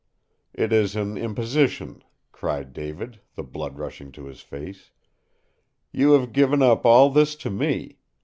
[0.55, 2.01] "It is an imposition,"
[2.31, 4.89] cried David, the blood rushing to his face.
[5.91, 7.99] "You have given up all this to me!